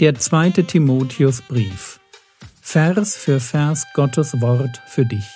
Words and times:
Der 0.00 0.14
zweite 0.14 0.64
Timotheusbrief. 0.64 2.00
Vers 2.62 3.16
für 3.16 3.38
Vers 3.38 3.86
Gottes 3.92 4.40
Wort 4.40 4.80
für 4.86 5.04
dich. 5.04 5.28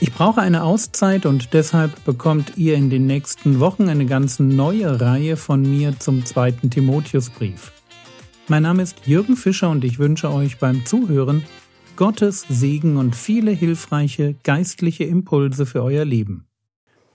Ich 0.00 0.10
brauche 0.14 0.40
eine 0.40 0.62
Auszeit 0.62 1.26
und 1.26 1.52
deshalb 1.52 2.02
bekommt 2.06 2.56
ihr 2.56 2.76
in 2.76 2.88
den 2.88 3.06
nächsten 3.06 3.60
Wochen 3.60 3.90
eine 3.90 4.06
ganz 4.06 4.38
neue 4.38 5.02
Reihe 5.02 5.36
von 5.36 5.60
mir 5.60 5.98
zum 5.98 6.24
zweiten 6.24 6.70
Timotheusbrief. 6.70 7.72
Mein 8.48 8.62
Name 8.62 8.84
ist 8.84 9.06
Jürgen 9.06 9.36
Fischer 9.36 9.68
und 9.68 9.84
ich 9.84 9.98
wünsche 9.98 10.32
euch 10.32 10.56
beim 10.56 10.86
Zuhören 10.86 11.44
Gottes 11.96 12.46
Segen 12.48 12.96
und 12.96 13.14
viele 13.14 13.50
hilfreiche 13.50 14.34
geistliche 14.44 15.04
Impulse 15.04 15.66
für 15.66 15.82
euer 15.82 16.06
Leben. 16.06 16.46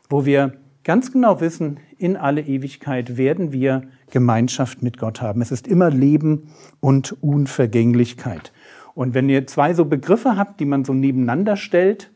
Wo 0.07 0.23
wir 0.23 0.61
ganz 0.83 1.11
genau 1.11 1.41
wissen, 1.41 1.79
in 1.97 2.17
alle 2.17 2.41
Ewigkeit 2.41 3.17
werden 3.17 3.51
wir 3.51 3.83
Gemeinschaft 4.09 4.81
mit 4.81 4.97
Gott 4.97 5.21
haben. 5.21 5.41
Es 5.41 5.51
ist 5.51 5.67
immer 5.67 5.89
Leben 5.89 6.51
und 6.79 7.15
Unvergänglichkeit. 7.21 8.51
Und 8.93 9.13
wenn 9.13 9.29
ihr 9.29 9.47
zwei 9.47 9.73
so 9.73 9.85
Begriffe 9.85 10.35
habt, 10.35 10.59
die 10.59 10.65
man 10.65 10.83
so 10.83 10.93
nebeneinander 10.93 11.55
stellt, 11.55 12.11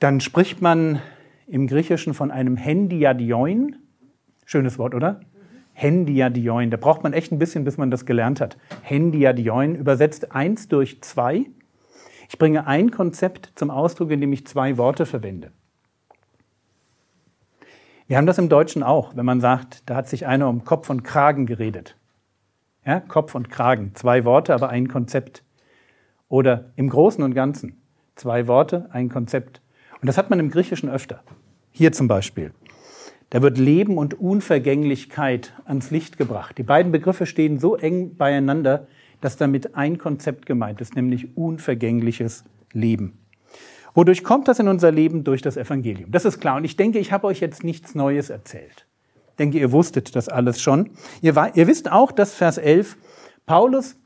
dann 0.00 0.20
spricht 0.20 0.60
man 0.60 1.00
im 1.46 1.66
Griechischen 1.66 2.14
von 2.14 2.30
einem 2.30 2.56
Hendiadioin. 2.56 3.76
Schönes 4.44 4.78
Wort, 4.78 4.94
oder? 4.94 5.20
Hendiadioin. 5.72 6.70
Da 6.70 6.76
braucht 6.76 7.02
man 7.02 7.12
echt 7.12 7.32
ein 7.32 7.38
bisschen, 7.38 7.64
bis 7.64 7.78
man 7.78 7.90
das 7.90 8.06
gelernt 8.06 8.40
hat. 8.40 8.56
Hendiadioin 8.82 9.74
übersetzt 9.74 10.32
eins 10.32 10.68
durch 10.68 11.02
zwei. 11.02 11.46
Ich 12.28 12.38
bringe 12.38 12.66
ein 12.66 12.90
Konzept 12.90 13.52
zum 13.54 13.70
Ausdruck, 13.70 14.10
indem 14.10 14.32
ich 14.32 14.46
zwei 14.46 14.78
Worte 14.78 15.06
verwende. 15.06 15.52
Wir 18.06 18.18
haben 18.18 18.26
das 18.26 18.36
im 18.36 18.50
Deutschen 18.50 18.82
auch, 18.82 19.16
wenn 19.16 19.24
man 19.24 19.40
sagt, 19.40 19.88
da 19.88 19.96
hat 19.96 20.08
sich 20.08 20.26
einer 20.26 20.48
um 20.50 20.64
Kopf 20.64 20.90
und 20.90 21.04
Kragen 21.04 21.46
geredet. 21.46 21.96
Ja, 22.84 23.00
Kopf 23.00 23.34
und 23.34 23.48
Kragen, 23.48 23.92
zwei 23.94 24.26
Worte, 24.26 24.52
aber 24.52 24.68
ein 24.68 24.88
Konzept. 24.88 25.42
Oder 26.28 26.72
im 26.76 26.90
Großen 26.90 27.24
und 27.24 27.32
Ganzen, 27.32 27.80
zwei 28.14 28.46
Worte, 28.46 28.90
ein 28.92 29.08
Konzept. 29.08 29.62
Und 30.02 30.06
das 30.06 30.18
hat 30.18 30.28
man 30.28 30.38
im 30.38 30.50
Griechischen 30.50 30.90
öfter. 30.90 31.22
Hier 31.70 31.92
zum 31.92 32.06
Beispiel. 32.06 32.52
Da 33.30 33.40
wird 33.40 33.56
Leben 33.56 33.96
und 33.96 34.12
Unvergänglichkeit 34.20 35.54
ans 35.64 35.90
Licht 35.90 36.18
gebracht. 36.18 36.58
Die 36.58 36.62
beiden 36.62 36.92
Begriffe 36.92 37.24
stehen 37.24 37.58
so 37.58 37.74
eng 37.74 38.16
beieinander, 38.16 38.86
dass 39.22 39.38
damit 39.38 39.76
ein 39.76 39.96
Konzept 39.96 40.44
gemeint 40.44 40.82
ist, 40.82 40.94
nämlich 40.94 41.38
unvergängliches 41.38 42.44
Leben. 42.74 43.18
Wodurch 43.94 44.24
kommt 44.24 44.48
das 44.48 44.58
in 44.58 44.68
unser 44.68 44.90
Leben? 44.90 45.24
Durch 45.24 45.40
das 45.40 45.56
Evangelium. 45.56 46.10
Das 46.10 46.24
ist 46.24 46.40
klar. 46.40 46.56
Und 46.56 46.64
ich 46.64 46.76
denke, 46.76 46.98
ich 46.98 47.12
habe 47.12 47.26
euch 47.26 47.40
jetzt 47.40 47.64
nichts 47.64 47.94
Neues 47.94 48.28
erzählt. 48.28 48.86
Ich 49.30 49.36
denke, 49.36 49.58
ihr 49.58 49.72
wusstet 49.72 50.14
das 50.14 50.28
alles 50.28 50.60
schon. 50.60 50.90
Ihr, 51.22 51.34
war, 51.34 51.56
ihr 51.56 51.66
wisst 51.66 51.90
auch, 51.90 52.12
dass 52.12 52.34
Vers 52.34 52.58
11 52.58 52.96
Paulus 53.46 53.96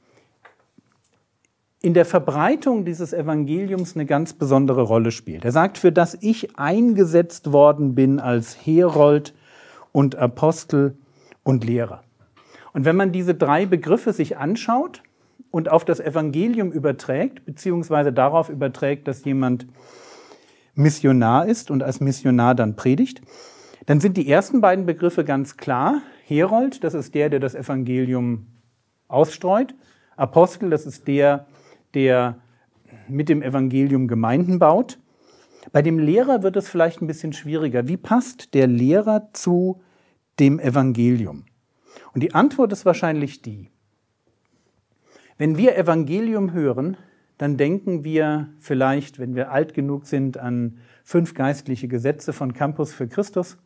in 1.81 1.95
der 1.95 2.05
Verbreitung 2.05 2.85
dieses 2.85 3.13
Evangeliums 3.13 3.95
eine 3.95 4.05
ganz 4.05 4.33
besondere 4.33 4.83
Rolle 4.83 5.11
spielt. 5.11 5.45
Er 5.45 5.53
sagt, 5.53 5.79
für 5.79 5.93
das 5.93 6.19
ich 6.21 6.59
eingesetzt 6.59 7.53
worden 7.53 7.95
bin 7.95 8.21
als 8.21 8.55
Herold 8.67 9.35
und 9.93 10.17
Apostel 10.17 10.99
und 11.45 11.65
Lehrer. 11.65 12.03
Und 12.73 12.85
wenn 12.85 12.97
man 12.97 13.13
diese 13.13 13.35
drei 13.35 13.65
Begriffe 13.65 14.13
sich 14.13 14.37
anschaut, 14.37 15.03
und 15.51 15.71
auf 15.71 15.85
das 15.85 16.01
Evangelium 16.01 16.73
überträgt, 16.73 17.45
beziehungsweise 17.45 18.13
darauf 18.13 18.49
überträgt, 18.49 19.09
dass 19.09 19.25
jemand 19.25 19.67
Missionar 20.75 21.47
ist 21.47 21.71
und 21.71 21.83
als 21.83 22.01
Missionar 22.01 22.55
dann 22.55 22.77
predigt, 22.77 23.23
dann 23.87 24.01
sind 24.01 24.17
die 24.17 24.31
ersten 24.31 24.61
beiden 24.61 24.87
Begriffe 24.87 25.25
ganz 25.25 25.57
klar. 25.57 26.03
Herold, 26.25 26.85
das 26.85 26.95
ist 26.95 27.15
der, 27.15 27.31
der 27.31 27.41
das 27.41 27.55
Evangelium 27.55 28.47
ausstreut. 29.09 29.75
Apostel, 30.17 30.71
das 30.71 30.85
ist 30.85 31.09
der, 31.09 31.47
der 31.95 32.39
mit 33.09 33.29
dem 33.29 33.43
Evangelium 33.43 34.09
Gemeinden 34.09 34.59
baut. 34.59 34.99
Bei 35.73 35.83
dem 35.83 35.99
Lehrer 35.99 36.43
wird 36.43 36.57
es 36.57 36.69
vielleicht 36.69 37.01
ein 37.01 37.07
bisschen 37.07 37.33
schwieriger. 37.33 37.89
Wie 37.89 37.97
passt 37.97 38.55
der 38.55 38.67
Lehrer 38.67 39.31
zu 39.33 39.81
dem 40.39 40.61
Evangelium? 40.61 41.47
Und 42.15 42.23
die 42.23 42.35
Antwort 42.35 42.73
ist 42.73 42.85
wahrscheinlich 42.85 43.43
die, 43.43 43.71
wenn 45.39 45.57
wir 45.57 45.77
Evangelium 45.77 46.53
hören, 46.53 46.97
dann 47.39 47.57
denken 47.57 48.03
wir 48.03 48.49
vielleicht, 48.59 49.21
wenn 49.21 49.37
wir 49.37 49.53
alt 49.53 49.73
genug 49.73 50.07
sind, 50.07 50.37
an 50.37 50.79
fünf 51.05 51.35
geistliche 51.35 51.87
Gesetze 51.87 52.33
von 52.33 52.53
Campus 52.53 52.93
für 52.93 53.07
Christus, 53.07 53.57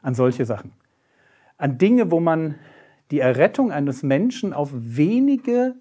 an 0.00 0.14
solche 0.14 0.46
Sachen. 0.46 0.72
An 1.58 1.76
Dinge, 1.76 2.10
wo 2.10 2.20
man 2.20 2.54
die 3.10 3.20
Errettung 3.20 3.70
eines 3.70 4.02
Menschen 4.02 4.52
auf 4.52 4.70
wenige 4.74 5.74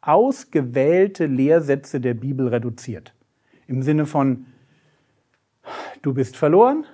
ausgewählte 0.00 1.26
Lehrsätze 1.26 2.00
der 2.00 2.14
Bibel 2.14 2.48
reduziert. 2.48 3.14
Im 3.66 3.82
Sinne 3.82 4.06
von, 4.06 4.46
du 6.02 6.12
bist 6.14 6.36
verloren, 6.36 6.84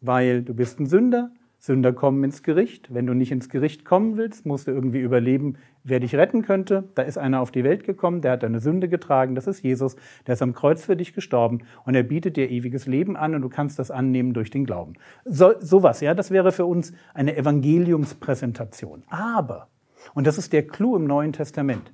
weil 0.00 0.42
du 0.42 0.54
bist 0.54 0.78
ein 0.78 0.86
Sünder, 0.86 1.30
Sünder 1.60 1.92
kommen 1.92 2.22
ins 2.22 2.44
Gericht. 2.44 2.94
Wenn 2.94 3.06
du 3.06 3.14
nicht 3.14 3.32
ins 3.32 3.48
Gericht 3.48 3.84
kommen 3.84 4.16
willst, 4.16 4.46
musst 4.46 4.68
du 4.68 4.70
irgendwie 4.70 5.00
überleben, 5.00 5.56
wer 5.82 5.98
dich 5.98 6.14
retten 6.14 6.42
könnte. 6.42 6.84
Da 6.94 7.02
ist 7.02 7.18
einer 7.18 7.40
auf 7.40 7.50
die 7.50 7.64
Welt 7.64 7.82
gekommen, 7.84 8.20
der 8.20 8.32
hat 8.32 8.44
deine 8.44 8.60
Sünde 8.60 8.88
getragen, 8.88 9.34
das 9.34 9.48
ist 9.48 9.62
Jesus, 9.62 9.96
der 10.26 10.34
ist 10.34 10.42
am 10.42 10.54
Kreuz 10.54 10.84
für 10.84 10.96
dich 10.96 11.14
gestorben 11.14 11.62
und 11.84 11.96
er 11.96 12.04
bietet 12.04 12.36
dir 12.36 12.48
ewiges 12.48 12.86
Leben 12.86 13.16
an 13.16 13.34
und 13.34 13.42
du 13.42 13.48
kannst 13.48 13.78
das 13.78 13.90
annehmen 13.90 14.34
durch 14.34 14.50
den 14.50 14.66
Glauben. 14.66 14.94
So, 15.24 15.54
sowas, 15.58 16.00
ja, 16.00 16.14
das 16.14 16.30
wäre 16.30 16.52
für 16.52 16.64
uns 16.64 16.92
eine 17.12 17.36
Evangeliumspräsentation. 17.36 19.02
Aber, 19.08 19.68
und 20.14 20.26
das 20.26 20.38
ist 20.38 20.52
der 20.52 20.66
Clou 20.66 20.96
im 20.96 21.04
Neuen 21.04 21.32
Testament, 21.32 21.92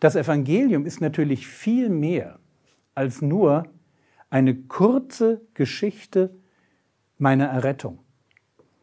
das 0.00 0.16
Evangelium 0.16 0.86
ist 0.86 1.02
natürlich 1.02 1.46
viel 1.46 1.90
mehr 1.90 2.38
als 2.94 3.20
nur 3.20 3.64
eine 4.30 4.54
kurze 4.54 5.42
Geschichte 5.52 6.34
meiner 7.18 7.46
Errettung. 7.46 7.98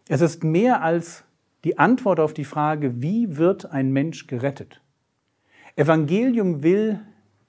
Es 0.10 0.22
ist 0.22 0.44
mehr 0.44 0.82
als 0.82 1.26
die 1.64 1.78
Antwort 1.80 2.20
auf 2.20 2.34
die 2.34 2.46
Frage, 2.46 3.02
wie 3.02 3.38
wird 3.38 3.72
ein 3.72 3.92
Mensch 3.92 4.28
gerettet? 4.28 4.82
Evangelium 5.76 6.64
will 6.64 7.02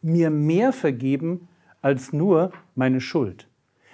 mir 0.03 0.31
mehr 0.31 0.73
vergeben 0.73 1.49
als 1.83 2.13
nur 2.13 2.53
meine 2.75 3.01
Schuld. 3.01 3.49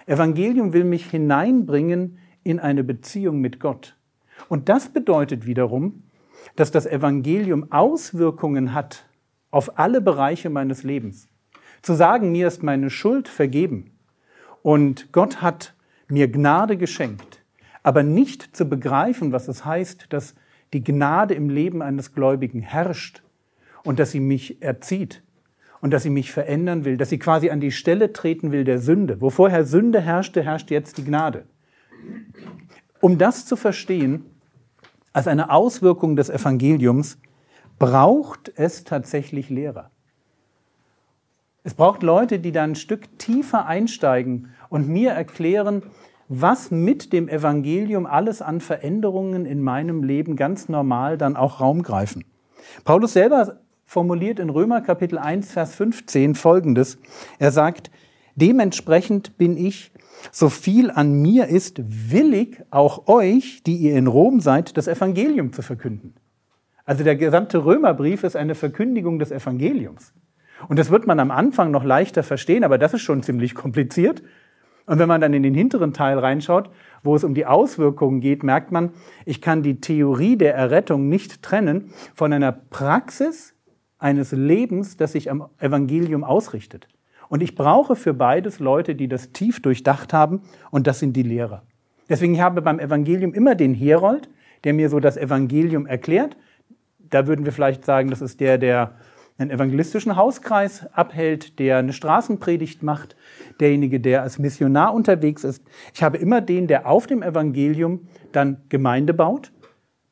Evangelium 0.06 0.72
will 0.72 0.84
mich 0.84 1.10
hineinbringen 1.10 2.18
in 2.42 2.58
eine 2.58 2.84
Beziehung 2.84 3.40
mit 3.40 3.60
Gott. 3.60 3.96
Und 4.48 4.68
das 4.68 4.88
bedeutet 4.88 5.46
wiederum, 5.46 6.02
dass 6.56 6.70
das 6.70 6.86
Evangelium 6.86 7.70
Auswirkungen 7.70 8.74
hat 8.74 9.06
auf 9.50 9.78
alle 9.78 10.00
Bereiche 10.00 10.50
meines 10.50 10.82
Lebens. 10.82 11.28
Zu 11.82 11.94
sagen, 11.94 12.32
mir 12.32 12.48
ist 12.48 12.62
meine 12.62 12.90
Schuld 12.90 13.28
vergeben 13.28 13.92
und 14.62 15.12
Gott 15.12 15.42
hat 15.42 15.74
mir 16.08 16.28
Gnade 16.28 16.76
geschenkt, 16.76 17.43
aber 17.84 18.02
nicht 18.02 18.56
zu 18.56 18.64
begreifen, 18.64 19.30
was 19.30 19.46
es 19.46 19.64
heißt, 19.64 20.06
dass 20.08 20.34
die 20.72 20.82
Gnade 20.82 21.34
im 21.34 21.50
Leben 21.50 21.82
eines 21.82 22.12
Gläubigen 22.12 22.60
herrscht 22.60 23.22
und 23.84 24.00
dass 24.00 24.10
sie 24.10 24.20
mich 24.20 24.60
erzieht 24.62 25.22
und 25.80 25.92
dass 25.92 26.02
sie 26.02 26.10
mich 26.10 26.32
verändern 26.32 26.84
will, 26.84 26.96
dass 26.96 27.10
sie 27.10 27.18
quasi 27.18 27.50
an 27.50 27.60
die 27.60 27.70
Stelle 27.70 28.12
treten 28.12 28.50
will 28.50 28.64
der 28.64 28.78
Sünde. 28.80 29.20
Wo 29.20 29.30
vorher 29.30 29.64
Sünde 29.66 30.00
herrschte, 30.00 30.42
herrscht 30.42 30.70
jetzt 30.70 30.96
die 30.96 31.04
Gnade. 31.04 31.44
Um 33.00 33.18
das 33.18 33.44
zu 33.44 33.54
verstehen, 33.54 34.24
als 35.12 35.28
eine 35.28 35.50
Auswirkung 35.50 36.16
des 36.16 36.30
Evangeliums, 36.30 37.18
braucht 37.78 38.50
es 38.56 38.84
tatsächlich 38.84 39.50
Lehrer. 39.50 39.90
Es 41.64 41.74
braucht 41.74 42.02
Leute, 42.02 42.38
die 42.38 42.50
da 42.50 42.64
ein 42.64 42.76
Stück 42.76 43.18
tiefer 43.18 43.66
einsteigen 43.66 44.54
und 44.70 44.88
mir 44.88 45.10
erklären, 45.10 45.82
was 46.28 46.70
mit 46.70 47.12
dem 47.12 47.28
Evangelium 47.28 48.06
alles 48.06 48.42
an 48.42 48.60
Veränderungen 48.60 49.46
in 49.46 49.62
meinem 49.62 50.02
Leben 50.02 50.36
ganz 50.36 50.68
normal 50.68 51.18
dann 51.18 51.36
auch 51.36 51.60
Raum 51.60 51.82
greifen. 51.82 52.24
Paulus 52.84 53.12
selber 53.12 53.60
formuliert 53.84 54.38
in 54.38 54.50
Römer 54.50 54.80
Kapitel 54.80 55.18
1, 55.18 55.52
Vers 55.52 55.74
15 55.74 56.34
folgendes. 56.34 56.98
Er 57.38 57.52
sagt, 57.52 57.90
dementsprechend 58.34 59.36
bin 59.36 59.56
ich, 59.56 59.92
so 60.32 60.48
viel 60.48 60.90
an 60.90 61.20
mir 61.20 61.48
ist, 61.48 61.80
willig, 62.10 62.62
auch 62.70 63.08
euch, 63.08 63.62
die 63.62 63.76
ihr 63.76 63.96
in 63.96 64.06
Rom 64.06 64.40
seid, 64.40 64.76
das 64.76 64.88
Evangelium 64.88 65.52
zu 65.52 65.62
verkünden. 65.62 66.14
Also 66.84 67.04
der 67.04 67.16
gesamte 67.16 67.64
Römerbrief 67.64 68.24
ist 68.24 68.36
eine 68.36 68.54
Verkündigung 68.54 69.18
des 69.18 69.30
Evangeliums. 69.30 70.12
Und 70.68 70.78
das 70.78 70.90
wird 70.90 71.06
man 71.06 71.20
am 71.20 71.30
Anfang 71.30 71.70
noch 71.70 71.84
leichter 71.84 72.22
verstehen, 72.22 72.64
aber 72.64 72.78
das 72.78 72.94
ist 72.94 73.02
schon 73.02 73.22
ziemlich 73.22 73.54
kompliziert. 73.54 74.22
Und 74.86 74.98
wenn 74.98 75.08
man 75.08 75.20
dann 75.20 75.32
in 75.32 75.42
den 75.42 75.54
hinteren 75.54 75.94
Teil 75.94 76.18
reinschaut, 76.18 76.70
wo 77.02 77.16
es 77.16 77.24
um 77.24 77.34
die 77.34 77.46
Auswirkungen 77.46 78.20
geht, 78.20 78.42
merkt 78.42 78.70
man, 78.70 78.90
ich 79.24 79.40
kann 79.40 79.62
die 79.62 79.80
Theorie 79.80 80.36
der 80.36 80.54
Errettung 80.54 81.08
nicht 81.08 81.42
trennen 81.42 81.90
von 82.14 82.32
einer 82.32 82.52
Praxis 82.52 83.54
eines 83.98 84.32
Lebens, 84.32 84.96
das 84.96 85.12
sich 85.12 85.30
am 85.30 85.48
Evangelium 85.58 86.24
ausrichtet. 86.24 86.86
Und 87.28 87.42
ich 87.42 87.54
brauche 87.54 87.96
für 87.96 88.12
beides 88.12 88.58
Leute, 88.58 88.94
die 88.94 89.08
das 89.08 89.32
tief 89.32 89.62
durchdacht 89.62 90.12
haben, 90.12 90.42
und 90.70 90.86
das 90.86 90.98
sind 90.98 91.14
die 91.14 91.22
Lehrer. 91.22 91.62
Deswegen 92.08 92.40
habe 92.40 92.60
ich 92.60 92.64
beim 92.64 92.78
Evangelium 92.78 93.32
immer 93.32 93.54
den 93.54 93.72
Herold, 93.72 94.28
der 94.64 94.74
mir 94.74 94.90
so 94.90 95.00
das 95.00 95.16
Evangelium 95.16 95.86
erklärt. 95.86 96.36
Da 96.98 97.26
würden 97.26 97.46
wir 97.46 97.52
vielleicht 97.52 97.84
sagen, 97.86 98.10
das 98.10 98.20
ist 98.20 98.40
der, 98.40 98.58
der 98.58 98.96
einen 99.36 99.50
evangelistischen 99.50 100.16
Hauskreis 100.16 100.86
abhält, 100.92 101.58
der 101.58 101.78
eine 101.78 101.92
Straßenpredigt 101.92 102.82
macht, 102.82 103.16
derjenige, 103.58 103.98
der 103.98 104.22
als 104.22 104.38
Missionar 104.38 104.94
unterwegs 104.94 105.42
ist. 105.42 105.64
Ich 105.92 106.02
habe 106.02 106.18
immer 106.18 106.40
den, 106.40 106.68
der 106.68 106.86
auf 106.86 107.06
dem 107.06 107.22
Evangelium 107.22 108.06
dann 108.32 108.62
Gemeinde 108.68 109.12
baut, 109.12 109.52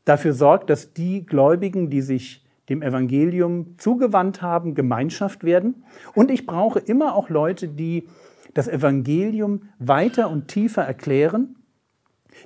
dafür 0.05 0.33
sorgt, 0.33 0.71
dass 0.71 0.93
die 0.93 1.25
Gläubigen, 1.25 1.89
die 1.89 2.03
sich 2.03 2.45
dem 2.69 2.83
Evangelium 2.83 3.77
zugewandt 3.79 4.43
haben, 4.43 4.75
Gemeinschaft 4.75 5.45
werden. 5.45 5.85
Und 6.15 6.31
ich 6.31 6.47
brauche 6.47 6.79
immer 6.79 7.15
auch 7.15 7.29
Leute, 7.29 7.69
die 7.69 8.09
das 8.55 8.69
Evangelium 8.69 9.69
weiter 9.79 10.31
und 10.31 10.49
tiefer 10.49 10.83
erklären, 10.83 11.57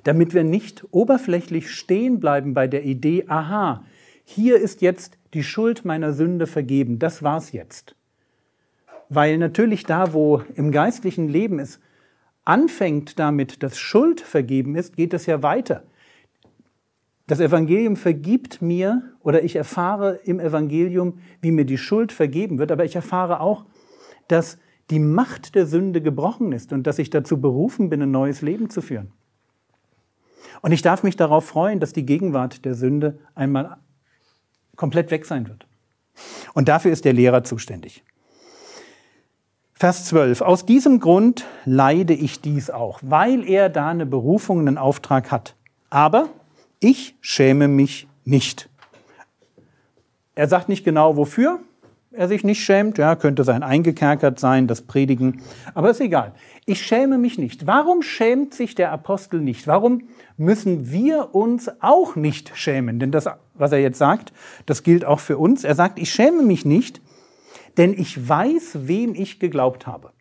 damit 0.03 0.33
wir 0.33 0.43
nicht 0.43 0.85
oberflächlich 0.91 1.71
stehen 1.71 2.19
bleiben 2.19 2.53
bei 2.53 2.67
der 2.67 2.83
Idee, 2.83 3.25
aha, 3.27 3.83
hier 4.23 4.57
ist 4.57 4.81
jetzt 4.81 5.16
die 5.33 5.43
Schuld 5.43 5.85
meiner 5.85 6.13
Sünde 6.13 6.47
vergeben, 6.47 6.99
das 6.99 7.23
war's 7.23 7.51
jetzt. 7.51 7.95
Weil 9.09 9.37
natürlich 9.37 9.85
da, 9.85 10.13
wo 10.13 10.41
im 10.55 10.71
geistlichen 10.71 11.27
Leben 11.27 11.59
es 11.59 11.79
anfängt 12.45 13.19
damit, 13.19 13.63
dass 13.63 13.77
Schuld 13.77 14.21
vergeben 14.21 14.75
ist, 14.75 14.95
geht 14.95 15.13
es 15.13 15.25
ja 15.25 15.43
weiter. 15.43 15.83
Das 17.27 17.41
Evangelium 17.41 17.97
vergibt 17.97 18.61
mir 18.61 19.03
oder 19.21 19.43
ich 19.43 19.57
erfahre 19.57 20.19
im 20.23 20.39
Evangelium, 20.39 21.19
wie 21.41 21.51
mir 21.51 21.65
die 21.65 21.77
Schuld 21.77 22.13
vergeben 22.13 22.57
wird, 22.57 22.71
aber 22.71 22.85
ich 22.85 22.95
erfahre 22.95 23.41
auch, 23.41 23.65
dass 24.29 24.57
die 24.89 24.99
Macht 24.99 25.55
der 25.55 25.65
Sünde 25.65 26.01
gebrochen 26.01 26.53
ist 26.53 26.71
und 26.71 26.87
dass 26.87 26.99
ich 26.99 27.09
dazu 27.09 27.41
berufen 27.41 27.89
bin, 27.89 28.01
ein 28.01 28.11
neues 28.11 28.41
Leben 28.41 28.69
zu 28.69 28.81
führen. 28.81 29.11
Und 30.61 30.71
ich 30.71 30.81
darf 30.81 31.03
mich 31.03 31.17
darauf 31.17 31.45
freuen, 31.45 31.81
dass 31.81 31.91
die 31.91 32.05
Gegenwart 32.05 32.63
der 32.63 32.73
Sünde 32.73 33.19
einmal 33.35 33.77
komplett 34.77 35.11
weg 35.11 35.25
sein 35.25 35.49
wird. 35.49 35.65
Und 36.53 36.69
dafür 36.69 36.91
ist 36.91 37.03
der 37.03 37.13
Lehrer 37.13 37.43
zuständig. 37.43 38.03
Vers 39.73 40.05
12. 40.05 40.41
Aus 40.41 40.65
diesem 40.65 40.99
Grund 40.99 41.45
leide 41.65 42.13
ich 42.13 42.41
dies 42.41 42.69
auch, 42.69 42.99
weil 43.03 43.47
er 43.47 43.69
da 43.69 43.89
eine 43.89 44.05
Berufung, 44.05 44.59
einen 44.59 44.77
Auftrag 44.77 45.29
hat. 45.29 45.55
Aber 45.89 46.29
ich 46.79 47.15
schäme 47.21 47.67
mich 47.67 48.07
nicht. 48.23 48.69
Er 50.33 50.47
sagt 50.47 50.69
nicht 50.69 50.83
genau 50.83 51.17
wofür 51.17 51.59
er 52.17 52.27
sich 52.27 52.43
nicht 52.43 52.63
schämt. 52.63 52.97
Ja, 52.97 53.15
könnte 53.15 53.43
sein 53.43 53.63
eingekerkert 53.63 54.39
sein, 54.39 54.67
das 54.67 54.81
Predigen. 54.81 55.41
Aber 55.73 55.89
ist 55.89 56.01
egal. 56.01 56.33
Ich 56.65 56.81
schäme 56.81 57.17
mich 57.17 57.37
nicht. 57.37 57.67
Warum 57.67 58.01
schämt 58.01 58.53
sich 58.53 58.75
der 58.75 58.91
Apostel 58.91 59.39
nicht? 59.39 59.67
Warum 59.67 60.03
müssen 60.35 60.91
wir 60.91 61.35
uns 61.35 61.69
auch 61.79 62.15
nicht 62.15 62.51
schämen? 62.55 62.99
Denn 62.99 63.11
das, 63.11 63.29
was 63.57 63.71
er 63.71 63.79
jetzt 63.79 63.97
sagt, 63.97 64.33
das 64.65 64.83
gilt 64.83 65.05
auch 65.05 65.19
für 65.19 65.37
uns. 65.37 65.63
Er 65.63 65.75
sagt, 65.75 65.99
ich 65.99 66.11
schäme 66.11 66.43
mich 66.43 66.65
nicht, 66.65 67.01
denn 67.77 67.93
ich 67.93 68.27
weiß, 68.27 68.87
wem 68.87 69.15
ich 69.15 69.39
geglaubt 69.39 69.87
habe. 69.87 70.11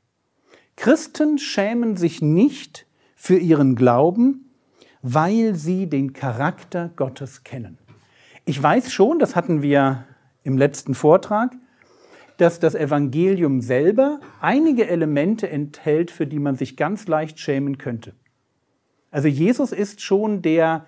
Christen 0.77 1.39
schämen 1.39 1.97
sich 1.97 2.21
nicht 2.21 2.87
für 3.15 3.39
ihren 3.39 3.77
Glauben, 3.77 4.51
weil 5.03 5.55
sie 5.55 5.89
den 5.89 6.13
Charakter 6.13 6.91
Gottes 6.97 7.45
kennen. 7.45 7.79
Ich 8.45 8.63
weiß 8.63 8.93
schon, 8.93 9.19
das 9.19 9.35
hatten 9.35 9.63
wir 9.63 10.05
im 10.45 10.59
letzten 10.59 10.95
Vortrag, 10.95 11.53
dass 12.37 12.61
das 12.61 12.75
Evangelium 12.75 13.61
selber 13.61 14.21
einige 14.41 14.87
Elemente 14.89 15.49
enthält, 15.49 16.11
für 16.11 16.27
die 16.27 16.39
man 16.39 16.57
sich 16.57 16.77
ganz 16.77 17.09
leicht 17.09 17.41
schämen 17.41 17.79
könnte. 17.79 18.15
Also 19.11 19.29
Jesus 19.29 19.73
ist 19.73 20.03
schon 20.03 20.43
der, 20.43 20.87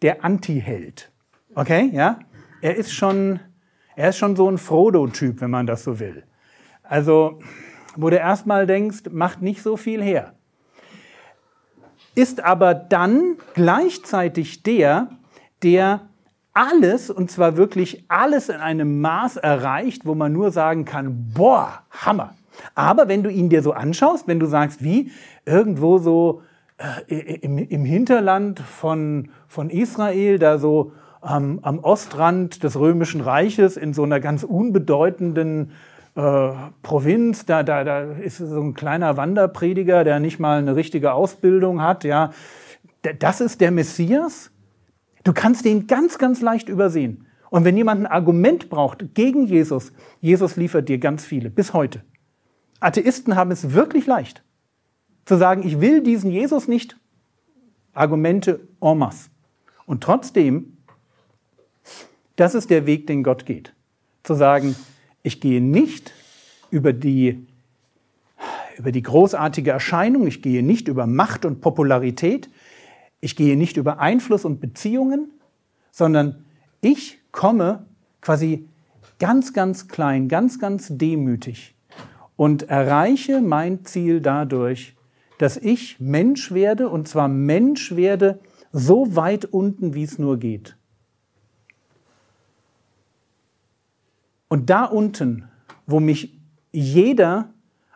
der 0.00 0.24
Anti-Held. 0.24 1.12
Okay, 1.56 1.90
ja? 1.92 2.20
Er 2.60 2.76
ist 2.76 2.92
schon, 2.92 3.40
er 3.96 4.10
ist 4.10 4.18
schon 4.18 4.36
so 4.36 4.48
ein 4.48 4.58
Frodo-Typ, 4.58 5.40
wenn 5.40 5.50
man 5.50 5.66
das 5.66 5.82
so 5.82 5.98
will. 5.98 6.22
Also, 6.84 7.40
wo 7.96 8.08
du 8.10 8.16
erstmal 8.16 8.66
denkst, 8.66 9.10
macht 9.10 9.42
nicht 9.42 9.62
so 9.62 9.76
viel 9.76 10.00
her 10.00 10.36
ist 12.16 12.42
aber 12.42 12.74
dann 12.74 13.36
gleichzeitig 13.54 14.64
der, 14.64 15.10
der 15.62 16.08
alles, 16.54 17.10
und 17.10 17.30
zwar 17.30 17.56
wirklich 17.58 18.04
alles 18.08 18.48
in 18.48 18.56
einem 18.56 19.00
Maß 19.02 19.36
erreicht, 19.36 20.06
wo 20.06 20.14
man 20.14 20.32
nur 20.32 20.50
sagen 20.50 20.86
kann, 20.86 21.30
boah, 21.34 21.82
Hammer. 21.90 22.34
Aber 22.74 23.08
wenn 23.08 23.22
du 23.22 23.30
ihn 23.30 23.50
dir 23.50 23.62
so 23.62 23.72
anschaust, 23.72 24.26
wenn 24.26 24.40
du 24.40 24.46
sagst, 24.46 24.82
wie 24.82 25.10
irgendwo 25.44 25.98
so 25.98 26.40
äh, 26.78 27.34
im, 27.42 27.58
im, 27.58 27.84
Hinterland 27.84 28.60
von, 28.60 29.28
von 29.46 29.68
Israel, 29.68 30.38
da 30.38 30.58
so 30.58 30.92
ähm, 31.28 31.60
am 31.62 31.78
Ostrand 31.80 32.62
des 32.62 32.78
Römischen 32.78 33.20
Reiches 33.20 33.76
in 33.76 33.94
so 33.94 34.02
einer 34.02 34.20
ganz 34.20 34.42
unbedeutenden 34.42 35.72
äh, 36.14 36.50
Provinz, 36.82 37.44
da, 37.46 37.62
da, 37.62 37.84
da 37.84 38.02
ist 38.12 38.38
so 38.38 38.60
ein 38.60 38.74
kleiner 38.74 39.16
Wanderprediger, 39.16 40.04
der 40.04 40.20
nicht 40.20 40.38
mal 40.38 40.58
eine 40.58 40.76
richtige 40.76 41.12
Ausbildung 41.12 41.82
hat, 41.82 42.04
ja. 42.04 42.32
Das 43.18 43.40
ist 43.40 43.60
der 43.60 43.70
Messias? 43.70 44.50
Du 45.22 45.32
kannst 45.32 45.64
den 45.64 45.86
ganz, 45.86 46.18
ganz 46.18 46.40
leicht 46.40 46.68
übersehen. 46.68 47.26
Und 47.50 47.64
wenn 47.64 47.76
jemand 47.76 48.02
ein 48.02 48.06
Argument 48.06 48.68
braucht 48.68 49.14
gegen 49.14 49.46
Jesus, 49.46 49.92
Jesus 50.20 50.56
liefert 50.56 50.88
dir 50.88 50.98
ganz 50.98 51.24
viele, 51.24 51.50
bis 51.50 51.72
heute. 51.72 52.02
Atheisten 52.80 53.36
haben 53.36 53.50
es 53.50 53.72
wirklich 53.72 54.06
leicht, 54.06 54.44
zu 55.24 55.36
sagen, 55.36 55.66
ich 55.66 55.80
will 55.80 56.02
diesen 56.02 56.30
Jesus 56.30 56.68
nicht. 56.68 56.96
Argumente 57.92 58.60
en 58.80 58.98
masse. 58.98 59.30
Und 59.86 60.02
trotzdem, 60.02 60.75
das 62.36 62.54
ist 62.54 62.70
der 62.70 62.86
Weg, 62.86 63.06
den 63.06 63.22
Gott 63.22 63.46
geht. 63.46 63.74
Zu 64.22 64.34
sagen, 64.34 64.76
ich 65.22 65.40
gehe 65.40 65.60
nicht 65.60 66.12
über 66.70 66.92
die, 66.92 67.46
über 68.78 68.92
die 68.92 69.02
großartige 69.02 69.70
Erscheinung, 69.70 70.26
ich 70.26 70.42
gehe 70.42 70.62
nicht 70.62 70.88
über 70.88 71.06
Macht 71.06 71.44
und 71.44 71.60
Popularität, 71.60 72.48
ich 73.20 73.36
gehe 73.36 73.56
nicht 73.56 73.76
über 73.76 73.98
Einfluss 73.98 74.44
und 74.44 74.60
Beziehungen, 74.60 75.30
sondern 75.90 76.44
ich 76.80 77.18
komme 77.32 77.86
quasi 78.20 78.68
ganz, 79.18 79.52
ganz 79.52 79.88
klein, 79.88 80.28
ganz, 80.28 80.58
ganz 80.58 80.88
demütig 80.90 81.74
und 82.36 82.68
erreiche 82.68 83.40
mein 83.40 83.84
Ziel 83.84 84.20
dadurch, 84.20 84.94
dass 85.38 85.56
ich 85.56 85.98
Mensch 86.00 86.52
werde 86.52 86.88
und 86.88 87.08
zwar 87.08 87.28
Mensch 87.28 87.96
werde 87.96 88.40
so 88.72 89.16
weit 89.16 89.46
unten, 89.46 89.94
wie 89.94 90.02
es 90.02 90.18
nur 90.18 90.38
geht. 90.38 90.75
Und 94.48 94.70
da 94.70 94.84
unten, 94.84 95.48
wo 95.86 96.00
mich 96.00 96.38
jeder 96.72 97.50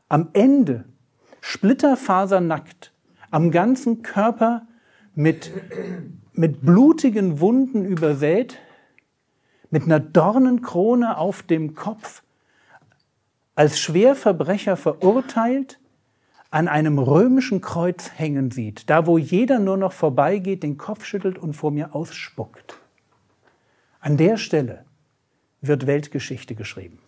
am 0.08 0.30
Ende 0.32 0.84
splitterfasernackt, 1.40 2.92
am 3.30 3.50
ganzen 3.50 4.02
Körper 4.02 4.66
mit, 5.14 5.52
mit 6.32 6.62
blutigen 6.62 7.40
Wunden 7.40 7.84
übersät, 7.84 8.58
mit 9.70 9.84
einer 9.84 10.00
Dornenkrone 10.00 11.16
auf 11.16 11.42
dem 11.42 11.74
Kopf, 11.74 12.22
als 13.54 13.78
Schwerverbrecher 13.78 14.76
verurteilt, 14.76 15.78
an 16.50 16.66
einem 16.66 16.98
römischen 16.98 17.60
Kreuz 17.60 18.10
hängen 18.16 18.50
sieht, 18.50 18.90
da 18.90 19.06
wo 19.06 19.18
jeder 19.18 19.60
nur 19.60 19.76
noch 19.76 19.92
vorbeigeht, 19.92 20.64
den 20.64 20.78
Kopf 20.78 21.04
schüttelt 21.04 21.38
und 21.38 21.54
vor 21.54 21.70
mir 21.70 21.94
ausspuckt. 21.94 22.76
An 24.00 24.16
der 24.16 24.36
Stelle 24.36 24.84
wird 25.60 25.86
Weltgeschichte 25.86 26.54
geschrieben. 26.54 26.98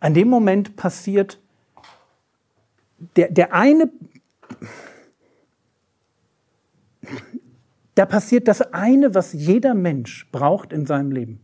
An 0.00 0.14
dem 0.14 0.28
Moment 0.28 0.76
passiert 0.76 1.40
der, 3.16 3.30
der 3.30 3.52
eine, 3.52 3.90
da 7.94 8.06
passiert 8.06 8.48
das 8.48 8.60
eine, 8.60 9.14
was 9.14 9.32
jeder 9.32 9.74
Mensch 9.74 10.28
braucht 10.32 10.72
in 10.72 10.86
seinem 10.86 11.10
Leben. 11.10 11.40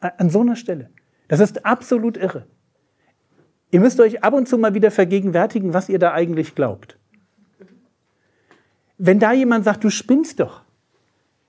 An 0.00 0.30
so 0.30 0.40
einer 0.40 0.56
Stelle. 0.56 0.90
Das 1.26 1.40
ist 1.40 1.64
absolut 1.64 2.16
irre. 2.16 2.46
Ihr 3.70 3.80
müsst 3.80 4.00
euch 4.00 4.22
ab 4.22 4.32
und 4.32 4.48
zu 4.48 4.56
mal 4.56 4.74
wieder 4.74 4.90
vergegenwärtigen, 4.90 5.74
was 5.74 5.88
ihr 5.88 5.98
da 5.98 6.12
eigentlich 6.12 6.54
glaubt. 6.54 6.96
Wenn 8.96 9.18
da 9.18 9.32
jemand 9.32 9.64
sagt, 9.64 9.84
du 9.84 9.90
spinnst 9.90 10.40
doch. 10.40 10.62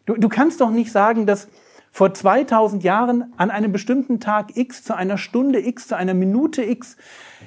Du, 0.06 0.16
du 0.16 0.28
kannst 0.28 0.60
doch 0.60 0.70
nicht 0.70 0.92
sagen, 0.92 1.26
dass, 1.26 1.48
vor 1.92 2.14
2000 2.14 2.84
Jahren 2.84 3.34
an 3.38 3.52
einem 3.52 3.72
bestimmten 3.72 4.20
Tag 4.20 4.56
X 4.56 4.84
zu 4.84 4.96
einer 4.96 5.18
Stunde 5.18 5.66
X 5.66 5.88
zu 5.88 5.98
einer 5.98 6.14
Minute 6.14 6.64
X, 6.64 6.98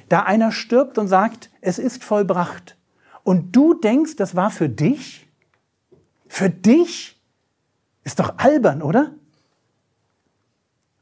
da 0.09 0.21
einer 0.21 0.53
stirbt 0.53 0.99
und 0.99 1.09
sagt, 1.09 1.51
es 1.61 1.79
ist 1.79 2.05
vollbracht. 2.05 2.77
Und 3.25 3.55
du 3.55 3.75
denkst, 3.75 4.17
das 4.17 4.35
war 4.35 4.51
für 4.51 4.69
dich? 4.69 5.29
Für 6.29 6.51
dich? 6.51 7.21
Ist 8.05 8.19
doch 8.19 8.39
albern, 8.39 8.83
oder? 8.83 9.13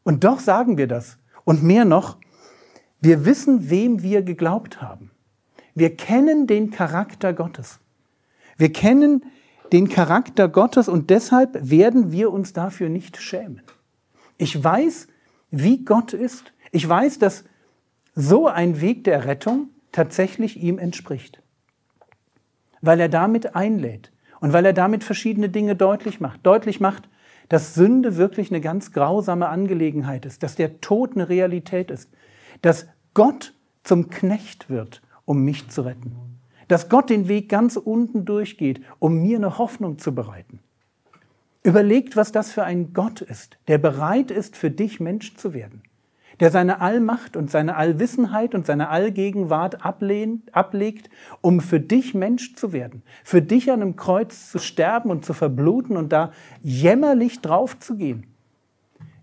Und 0.03 0.25
doch 0.25 0.39
sagen 0.39 0.77
wir 0.77 0.87
das. 0.87 1.17
Und 1.45 1.63
mehr 1.63 1.85
noch, 1.85 2.19
wir 3.01 3.25
wissen, 3.25 3.71
wem 3.71 4.03
wir 4.03 4.23
geglaubt 4.23 4.83
haben. 4.83 5.11
Wir 5.75 5.97
kennen 5.97 6.47
den 6.47 6.71
Charakter 6.71 7.33
Gottes. 7.33 7.79
Wir 8.59 8.73
kennen 8.73 9.25
den 9.73 9.89
Charakter 9.89 10.49
Gottes 10.49 10.89
und 10.89 11.11
deshalb 11.11 11.59
werden 11.71 12.13
wir 12.13 12.33
uns 12.33 12.53
dafür 12.53 12.89
nicht 12.89 13.17
schämen. 13.19 13.63
Ich 14.39 14.63
weiß, 14.63 15.09
wie 15.51 15.85
Gott 15.85 16.13
ist. 16.13 16.53
Ich 16.73 16.89
weiß, 16.89 17.19
dass 17.19 17.45
so 18.15 18.49
ein 18.49 18.81
Weg 18.81 19.05
der 19.05 19.25
Rettung 19.25 19.69
tatsächlich 19.93 20.57
ihm 20.61 20.79
entspricht. 20.79 21.43
Weil 22.81 23.01
er 23.01 23.09
damit 23.09 23.55
einlädt 23.55 24.13
und 24.41 24.53
weil 24.53 24.65
er 24.65 24.73
damit 24.73 25.05
verschiedene 25.05 25.49
Dinge 25.49 25.77
deutlich 25.77 26.21
macht. 26.21 26.45
Deutlich 26.45 26.81
macht, 26.81 27.09
dass 27.49 27.75
Sünde 27.75 28.17
wirklich 28.17 28.51
eine 28.51 28.61
ganz 28.61 28.93
grausame 28.93 29.49
Angelegenheit 29.49 30.25
ist, 30.25 30.43
dass 30.43 30.55
der 30.55 30.81
Tod 30.81 31.15
eine 31.15 31.29
Realität 31.29 31.91
ist, 31.91 32.11
dass 32.63 32.87
Gott 33.13 33.55
zum 33.83 34.09
Knecht 34.09 34.71
wird, 34.71 35.03
um 35.25 35.45
mich 35.45 35.69
zu 35.69 35.83
retten, 35.83 36.30
dass 36.71 36.89
Gott 36.89 37.11
den 37.11 37.29
Weg 37.29 37.49
ganz 37.49 37.77
unten 37.77 38.25
durchgeht, 38.25 38.81
um 38.99 39.21
mir 39.21 39.37
eine 39.37 39.59
Hoffnung 39.59 39.99
zu 39.99 40.15
bereiten. 40.15 40.61
Überlegt, 41.63 42.17
was 42.17 42.33
das 42.33 42.53
für 42.53 42.65
ein 42.65 42.93
Gott 42.93 43.21
ist, 43.21 43.59
der 43.69 43.79
bereit 43.79 44.31
ist, 44.31 44.57
für 44.57 44.71
dich 44.71 45.01
Mensch 45.01 45.37
zu 45.37 45.53
werden 45.53 45.83
der 46.41 46.51
seine 46.51 46.81
Allmacht 46.81 47.37
und 47.37 47.51
seine 47.51 47.77
Allwissenheit 47.77 48.55
und 48.55 48.67
seine 48.67 48.89
Allgegenwart 48.89 49.85
ablehnt, 49.85 50.55
ablegt, 50.55 51.11
um 51.43 51.61
für 51.61 51.81
dich 51.81 52.15
Mensch 52.15 52.55
zu 52.57 52.73
werden, 52.73 53.03
für 53.23 53.43
dich 53.43 53.71
an 53.71 53.83
einem 53.83 53.97
Kreuz 53.97 54.51
zu 54.51 54.59
sterben 54.59 55.11
und 55.11 55.25
zu 55.25 55.35
verbluten 55.35 55.97
und 55.99 56.13
da 56.13 56.33
jämmerlich 56.63 57.41
drauf 57.41 57.79
zu 57.79 57.97
gehen. 57.97 58.27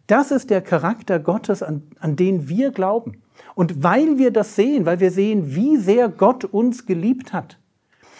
Das 0.05 0.31
ist 0.31 0.51
der 0.51 0.61
Charakter 0.61 1.19
Gottes, 1.19 1.63
an, 1.63 1.83
an 1.99 2.15
den 2.15 2.47
wir 2.47 2.71
glauben. 2.71 3.21
Und 3.55 3.83
weil 3.83 4.17
wir 4.17 4.31
das 4.31 4.55
sehen, 4.55 4.85
weil 4.85 4.99
wir 4.99 5.11
sehen, 5.11 5.55
wie 5.55 5.77
sehr 5.77 6.09
Gott 6.09 6.45
uns 6.45 6.85
geliebt 6.85 7.33
hat, 7.33 7.57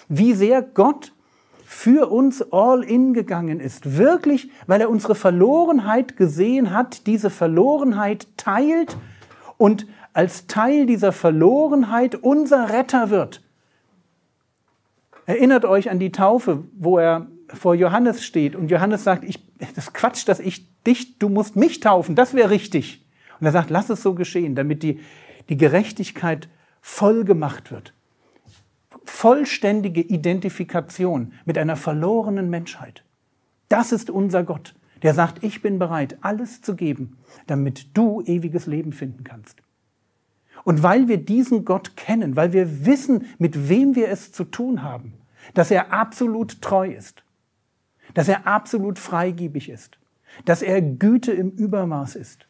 wie 0.07 0.33
sehr 0.33 0.61
Gott 0.61 1.13
für 1.65 2.09
uns 2.09 2.53
all 2.53 2.81
in 2.81 3.13
gegangen 3.13 3.59
ist. 3.59 3.97
Wirklich, 3.97 4.49
weil 4.67 4.79
er 4.81 4.89
unsere 4.89 5.15
Verlorenheit 5.15 6.15
gesehen 6.15 6.71
hat, 6.73 7.05
diese 7.07 7.29
Verlorenheit 7.29 8.27
teilt 8.37 8.97
und 9.57 9.85
als 10.13 10.47
Teil 10.47 10.85
dieser 10.85 11.11
Verlorenheit 11.11 12.15
unser 12.15 12.69
Retter 12.69 13.09
wird. 13.09 13.43
Erinnert 15.25 15.65
euch 15.65 15.91
an 15.91 15.99
die 15.99 16.13
Taufe, 16.13 16.63
wo 16.79 16.99
er 16.99 17.27
vor 17.53 17.75
Johannes 17.75 18.23
steht 18.23 18.55
und 18.55 18.71
Johannes 18.71 19.03
sagt, 19.03 19.25
ich, 19.25 19.39
das 19.59 19.77
ist 19.77 19.93
Quatsch, 19.93 20.27
dass 20.27 20.39
ich 20.39 20.65
dich, 20.85 21.19
du 21.19 21.27
musst 21.27 21.57
mich 21.57 21.81
taufen, 21.81 22.15
das 22.15 22.33
wäre 22.33 22.49
richtig. 22.49 23.05
Und 23.39 23.45
er 23.45 23.51
sagt, 23.51 23.69
lass 23.69 23.89
es 23.89 24.01
so 24.01 24.13
geschehen, 24.13 24.55
damit 24.55 24.83
die, 24.83 24.99
die 25.49 25.57
Gerechtigkeit 25.57 26.49
voll 26.81 27.23
gemacht 27.23 27.71
wird 27.71 27.93
vollständige 29.09 30.01
Identifikation 30.01 31.33
mit 31.45 31.57
einer 31.57 31.75
verlorenen 31.75 32.49
Menschheit. 32.49 33.03
Das 33.69 33.91
ist 33.91 34.09
unser 34.09 34.43
Gott, 34.43 34.75
der 35.01 35.13
sagt, 35.13 35.43
ich 35.43 35.61
bin 35.61 35.79
bereit, 35.79 36.17
alles 36.21 36.61
zu 36.61 36.75
geben, 36.75 37.17
damit 37.47 37.97
du 37.97 38.21
ewiges 38.21 38.65
Leben 38.65 38.93
finden 38.93 39.23
kannst. 39.23 39.61
Und 40.63 40.83
weil 40.83 41.07
wir 41.07 41.17
diesen 41.17 41.65
Gott 41.65 41.95
kennen, 41.95 42.35
weil 42.35 42.51
wir 42.53 42.85
wissen, 42.85 43.25
mit 43.37 43.69
wem 43.69 43.95
wir 43.95 44.09
es 44.09 44.31
zu 44.31 44.43
tun 44.43 44.83
haben, 44.83 45.13
dass 45.53 45.71
er 45.71 45.93
absolut 45.93 46.61
treu 46.61 46.89
ist, 46.89 47.23
dass 48.13 48.27
er 48.27 48.47
absolut 48.47 48.99
freigebig 48.99 49.69
ist, 49.69 49.97
dass 50.45 50.61
er 50.61 50.81
Güte 50.81 51.31
im 51.31 51.51
Übermaß 51.51 52.15
ist, 52.15 52.46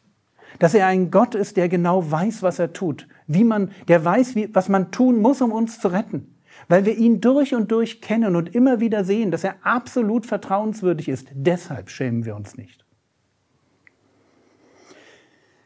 dass 0.58 0.74
er 0.74 0.86
ein 0.86 1.10
Gott 1.10 1.34
ist, 1.34 1.56
der 1.56 1.68
genau 1.68 2.10
weiß, 2.10 2.42
was 2.42 2.58
er 2.58 2.72
tut, 2.72 3.06
wie 3.26 3.44
man, 3.44 3.70
der 3.88 4.04
weiß, 4.04 4.34
wie, 4.34 4.54
was 4.54 4.68
man 4.68 4.90
tun 4.90 5.20
muss, 5.20 5.40
um 5.40 5.52
uns 5.52 5.80
zu 5.80 5.88
retten 5.88 6.34
weil 6.66 6.84
wir 6.84 6.96
ihn 6.96 7.20
durch 7.20 7.54
und 7.54 7.70
durch 7.70 8.00
kennen 8.00 8.34
und 8.34 8.54
immer 8.54 8.80
wieder 8.80 9.04
sehen, 9.04 9.30
dass 9.30 9.44
er 9.44 9.56
absolut 9.62 10.26
vertrauenswürdig 10.26 11.08
ist. 11.08 11.28
Deshalb 11.32 11.90
schämen 11.90 12.24
wir 12.24 12.34
uns 12.34 12.56
nicht. 12.56 12.84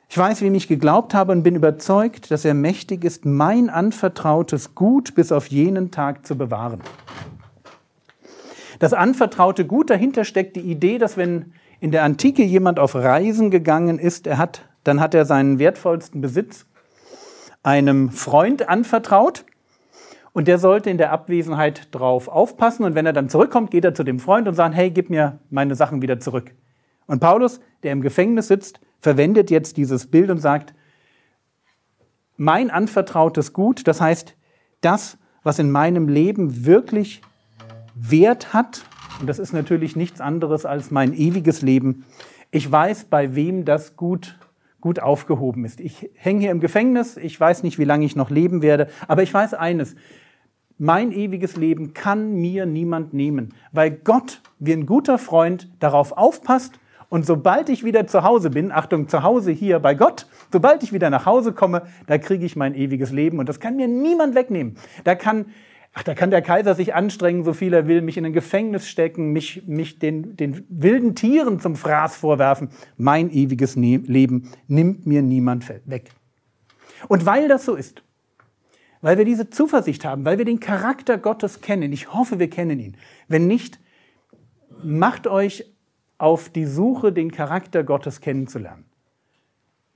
Ich 0.09 0.19
weiß, 0.19 0.43
wem 0.43 0.55
ich 0.55 0.69
geglaubt 0.69 1.15
habe 1.15 1.33
und 1.33 1.43
bin 1.43 1.57
überzeugt, 1.57 2.31
dass 2.31 2.45
er 2.45 2.53
mächtig 2.53 3.03
ist, 3.03 3.25
mein 3.25 3.71
anvertrautes 3.71 4.75
Gut 4.75 5.15
bis 5.15 5.33
auf 5.33 5.47
jenen 5.47 5.91
Tag 5.91 6.27
zu 6.27 6.37
bewahren. 6.37 6.83
Das 8.79 8.93
anvertraute 8.93 9.65
Gut, 9.65 9.89
dahinter 9.89 10.25
steckt 10.25 10.57
die 10.57 10.61
Idee, 10.61 10.99
dass 10.99 11.17
wenn 11.17 11.55
in 11.81 11.93
der 11.93 12.05
Antike 12.05 12.45
jemand 12.45 12.79
auf 12.79 12.95
Reisen 12.95 13.51
gegangen 13.51 13.99
ist, 13.99 14.27
er 14.27 14.37
hat, 14.37 14.69
dann 14.85 15.01
hat 15.01 15.15
er 15.15 15.25
seinen 15.25 15.59
wertvollsten 15.59 16.21
Besitz 16.21 16.67
einem 17.63 18.11
Freund 18.11 18.69
anvertraut 18.69 19.45
und 20.33 20.49
der 20.49 20.59
sollte 20.59 20.91
in 20.91 20.99
der 20.99 21.13
Abwesenheit 21.13 21.89
drauf 21.93 22.29
aufpassen. 22.29 22.85
Und 22.85 22.95
wenn 22.95 23.07
er 23.07 23.13
dann 23.13 23.29
zurückkommt, 23.29 23.71
geht 23.71 23.85
er 23.85 23.95
zu 23.95 24.03
dem 24.03 24.19
Freund 24.19 24.49
und 24.49 24.55
sagt, 24.55 24.75
hey, 24.75 24.91
gib 24.91 25.11
mir 25.11 25.39
meine 25.51 25.75
Sachen 25.75 26.03
wieder 26.03 26.21
zurück. 26.21 26.53
Und 27.07 27.21
Paulus, 27.21 27.61
der 27.83 27.93
im 27.93 28.01
Gefängnis 28.01 28.49
sitzt, 28.49 28.81
verwendet 29.01 29.51
jetzt 29.51 29.77
dieses 29.77 30.07
Bild 30.11 30.31
und 30.31 30.39
sagt, 30.39 30.75
mein 32.37 32.71
anvertrautes 32.71 33.53
Gut, 33.53 33.87
das 33.87 34.01
heißt, 34.01 34.35
das, 34.81 35.19
was 35.43 35.59
in 35.59 35.71
meinem 35.71 36.09
Leben 36.09 36.65
wirklich 36.65 37.21
Wert 37.95 38.55
hat, 38.55 38.85
und 39.21 39.29
das 39.29 39.39
ist 39.39 39.53
natürlich 39.53 39.97
nichts 39.97 40.21
anderes 40.21 40.65
als 40.65 40.91
mein 40.91 41.13
ewiges 41.13 41.63
Leben, 41.63 42.05
ich 42.51 42.71
weiß, 42.71 43.05
bei 43.05 43.35
wem 43.35 43.65
das 43.65 43.97
Gut 43.97 44.39
gut 44.83 45.01
aufgehoben 45.01 45.65
ist. 45.65 45.81
Ich 45.81 46.11
hänge 46.15 46.41
hier 46.41 46.51
im 46.51 46.61
Gefängnis, 46.61 47.17
ich 47.17 47.41
weiß 47.41 47.63
nicht, 47.63 47.79
wie 47.79 47.85
lange 47.85 48.05
ich 48.05 48.17
noch 48.17 48.29
leben 48.29 48.61
werde, 48.61 48.89
aber 49.09 49.23
ich 49.23 49.33
weiß 49.33 49.55
eines, 49.55 49.95
mein 50.77 51.13
ewiges 51.13 51.57
Leben 51.57 51.95
kann 51.95 52.35
mir 52.35 52.67
niemand 52.67 53.15
nehmen, 53.15 53.55
weil 53.71 53.93
Gott, 53.93 54.43
wie 54.59 54.73
ein 54.73 54.85
guter 54.85 55.17
Freund, 55.17 55.71
darauf 55.79 56.13
aufpasst 56.13 56.81
und 57.09 57.25
sobald 57.25 57.69
ich 57.69 57.85
wieder 57.85 58.07
zu 58.07 58.25
Hause 58.25 58.51
bin, 58.51 58.73
Achtung, 58.73 59.07
zu 59.07 59.23
Hause 59.23 59.53
hier 59.53 59.79
bei 59.79 59.95
Gott, 59.95 60.27
sobald 60.51 60.83
ich 60.83 60.93
wieder 60.93 61.11
nach 61.11 61.27
Hause 61.27 61.53
komme, 61.53 61.83
da 62.07 62.19
kriege 62.19 62.45
ich 62.45 62.57
mein 62.57 62.75
ewiges 62.75 63.13
Leben 63.13 63.39
und 63.39 63.49
das 63.49 63.61
kann 63.61 63.77
mir 63.77 63.87
niemand 63.87 64.35
wegnehmen. 64.35 64.77
Da 65.05 65.15
kann, 65.15 65.47
ach, 65.93 66.03
da 66.03 66.15
kann 66.15 66.31
der 66.31 66.43
Kaiser 66.43 66.75
sich 66.75 66.95
anstrengen, 66.95 67.45
so 67.45 67.53
viel 67.53 67.73
er 67.73 67.87
will, 67.87 68.03
mich 68.03 68.17
in 68.17 68.25
ein 68.25 68.33
Gefängnis 68.33 68.89
stecken, 68.89 69.33
mich, 69.33 69.63
mich 69.67 69.99
den, 69.99 70.37
den 70.37 70.65
wilden 70.69 71.15
Tieren 71.15 71.61
zum 71.61 71.77
Fraß 71.77 72.17
vorwerfen. 72.17 72.71
Mein 72.97 73.31
ewiges 73.31 73.77
ne 73.77 73.99
Leben 73.99 74.51
nimmt 74.69 75.07
mir 75.07 75.23
niemand 75.23 75.69
weg. 75.87 76.11
Und 77.09 77.27
weil 77.27 77.49
das 77.49 77.65
so 77.65 77.75
ist, 77.75 78.03
weil 79.01 79.19
wir 79.19 79.25
diese 79.25 79.51
Zuversicht 79.51 80.05
haben, 80.05 80.25
weil 80.25 80.39
wir 80.39 80.45
den 80.45 80.61
Charakter 80.61 81.19
Gottes 81.19 81.61
kennen. 81.61 81.93
Ich 81.93 82.13
hoffe, 82.15 82.39
wir 82.39 82.49
kennen 82.49 82.79
ihn. 82.79 82.97
Wenn 83.29 83.47
nicht, 83.47 83.81
macht 84.83 85.27
euch 85.27 85.67
auf 86.19 86.49
die 86.49 86.67
Suche, 86.67 87.13
den 87.13 87.33
Charakter 87.33 87.83
Gottes 87.83 88.21
kennenzulernen. 88.21 88.85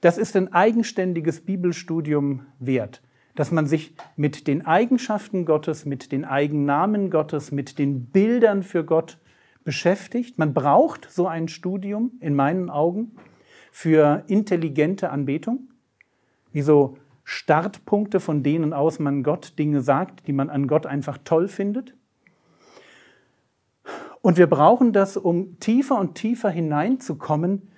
Das 0.00 0.19
ist 0.19 0.37
ein 0.37 0.53
eigenständiges 0.53 1.41
Bibelstudium 1.41 2.47
wert, 2.59 3.00
dass 3.37 3.52
man 3.52 3.66
sich 3.66 3.95
mit 4.16 4.49
den 4.49 4.66
Eigenschaften 4.66 5.45
Gottes, 5.45 5.85
mit 5.85 6.11
den 6.11 6.25
Eigennamen 6.25 7.11
Gottes, 7.11 7.52
mit 7.52 7.78
den 7.78 8.07
Bildern 8.07 8.62
für 8.62 8.85
Gott 8.85 9.19
beschäftigt. 9.62 10.38
Man 10.38 10.55
braucht 10.55 11.11
so 11.11 11.28
ein 11.28 11.49
Studium 11.49 12.12
in 12.21 12.35
meinen 12.35 12.71
Augen 12.71 13.12
für 13.71 14.25
intelligente 14.26 15.11
Anbetung, 15.11 15.69
wie 16.52 16.62
so 16.62 16.97
Startpunkte, 17.25 18.21
von 18.21 18.43
denen 18.43 18.73
aus 18.73 18.99
man 18.99 19.23
Gott 19.23 19.59
Dinge 19.59 19.83
sagt, 19.83 20.26
die 20.26 20.33
man 20.33 20.49
an 20.49 20.66
Gott 20.66 20.87
einfach 20.87 21.19
toll 21.23 21.49
findet. 21.49 21.95
Und 24.23 24.38
wir 24.38 24.47
brauchen 24.47 24.93
das, 24.93 25.16
um 25.16 25.61
tiefer 25.61 25.99
und 25.99 26.14
tiefer 26.14 26.50
hineinzukommen 26.50 27.69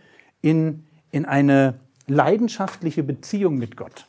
in, 0.40 0.84
in 1.10 1.24
eine 1.24 1.80
leidenschaftliche 2.06 3.02
Beziehung 3.02 3.56
mit 3.56 3.76
Gott. 3.76 4.06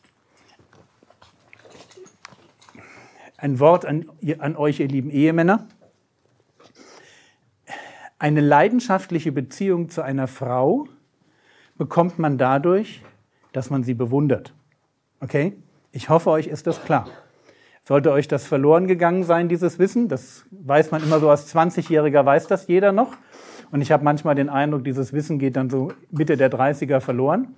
Ein 3.41 3.61
Wort 3.61 3.85
an, 3.85 4.05
an 4.39 4.57
euch, 4.57 4.81
ihr 4.81 4.89
lieben 4.89 5.09
Ehemänner. 5.09 5.65
Eine 8.17 8.41
leidenschaftliche 8.41 9.31
Beziehung 9.31 9.87
zu 9.87 10.01
einer 10.01 10.27
Frau 10.27 10.87
bekommt 11.77 12.19
man 12.19 12.37
dadurch, 12.37 13.01
dass 13.53 13.69
man 13.69 13.83
sie 13.83 13.93
bewundert. 13.93 14.53
Okay? 15.21 15.53
Ich 15.93 16.09
hoffe, 16.09 16.31
euch 16.31 16.47
ist 16.47 16.67
das 16.67 16.83
klar. 16.83 17.07
Sollte 17.85 18.11
euch 18.11 18.27
das 18.27 18.45
verloren 18.45 18.87
gegangen 18.87 19.23
sein, 19.23 19.47
dieses 19.47 19.79
Wissen, 19.79 20.09
das 20.09 20.45
weiß 20.51 20.91
man 20.91 21.01
immer 21.01 21.21
so 21.21 21.29
als 21.29 21.55
20-Jähriger, 21.55 22.25
weiß 22.25 22.47
das 22.47 22.67
jeder 22.67 22.91
noch. 22.91 23.15
Und 23.71 23.79
ich 23.79 23.93
habe 23.93 24.03
manchmal 24.03 24.35
den 24.35 24.49
Eindruck, 24.49 24.83
dieses 24.83 25.13
Wissen 25.13 25.39
geht 25.39 25.55
dann 25.55 25.69
so 25.69 25.93
Mitte 26.11 26.35
der 26.35 26.51
30er 26.51 26.99
verloren. 26.99 27.55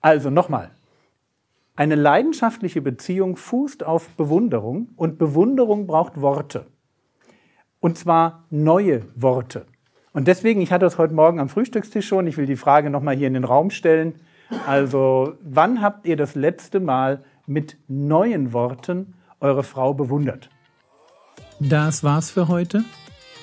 Also 0.00 0.30
nochmal, 0.30 0.72
eine 1.76 1.94
leidenschaftliche 1.94 2.80
Beziehung 2.80 3.36
fußt 3.36 3.84
auf 3.84 4.08
Bewunderung 4.16 4.88
und 4.96 5.18
Bewunderung 5.18 5.86
braucht 5.86 6.20
Worte. 6.20 6.66
Und 7.80 7.98
zwar 7.98 8.44
neue 8.50 9.02
Worte. 9.14 9.66
Und 10.12 10.26
deswegen, 10.26 10.62
ich 10.62 10.72
hatte 10.72 10.86
es 10.86 10.96
heute 10.96 11.12
Morgen 11.12 11.38
am 11.38 11.50
Frühstückstisch 11.50 12.08
schon, 12.08 12.26
ich 12.26 12.38
will 12.38 12.46
die 12.46 12.56
Frage 12.56 12.88
nochmal 12.88 13.14
hier 13.14 13.26
in 13.26 13.34
den 13.34 13.44
Raum 13.44 13.70
stellen. 13.70 14.14
Also, 14.66 15.34
wann 15.42 15.82
habt 15.82 16.06
ihr 16.06 16.16
das 16.16 16.34
letzte 16.34 16.80
Mal 16.80 17.22
mit 17.46 17.76
neuen 17.86 18.54
Worten 18.54 19.14
eure 19.40 19.62
Frau 19.62 19.92
bewundert? 19.92 20.48
Das 21.60 22.02
war's 22.02 22.30
für 22.30 22.48
heute. 22.48 22.84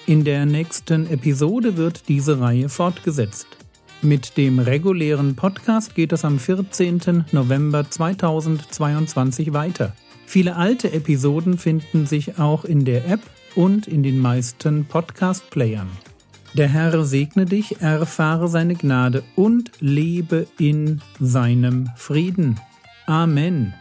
In 0.07 0.23
der 0.23 0.45
nächsten 0.45 1.09
Episode 1.09 1.77
wird 1.77 2.09
diese 2.09 2.41
Reihe 2.41 2.69
fortgesetzt. 2.69 3.62
Mit 4.03 4.35
dem 4.35 4.59
regulären 4.59 5.37
Podcast 5.37 5.95
geht 5.95 6.11
es 6.11 6.25
am 6.25 6.37
14. 6.37 7.23
November 7.31 7.89
2022 7.89 9.53
weiter. 9.53 9.93
Viele 10.25 10.57
alte 10.57 10.91
Episoden 10.91 11.57
finden 11.57 12.05
sich 12.05 12.37
auch 12.37 12.65
in 12.65 12.83
der 12.83 13.07
App 13.09 13.21
und 13.55 13.87
in 13.87 14.03
den 14.03 14.19
meisten 14.19 14.83
Podcast-Playern. 14.83 15.87
Der 16.53 16.67
Herr 16.67 17.05
segne 17.05 17.45
dich, 17.45 17.79
erfahre 17.79 18.49
seine 18.49 18.75
Gnade 18.75 19.23
und 19.37 19.71
lebe 19.79 20.47
in 20.59 21.01
seinem 21.21 21.89
Frieden. 21.95 22.59
Amen. 23.05 23.73